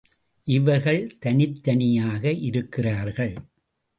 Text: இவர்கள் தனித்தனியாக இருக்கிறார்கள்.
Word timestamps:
இவர்கள் 0.47 1.17
தனித்தனியாக 1.19 2.31
இருக்கிறார்கள். 2.31 3.35